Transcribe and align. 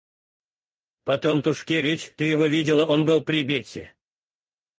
Потом 1.07 1.35
Тушкевич,— 1.43 2.01
ты 2.17 2.23
его 2.33 2.47
видела, 2.55 2.87
он 2.87 3.05
был 3.05 3.21
при 3.21 3.43
Бетси. 3.43 3.91